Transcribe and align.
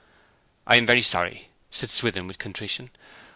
'I 0.65 0.77
am 0.77 0.85
very 0.87 1.03
sorry,' 1.03 1.49
said 1.69 1.91
Swithin, 1.91 2.25
with 2.25 2.39
contrition. 2.39 2.89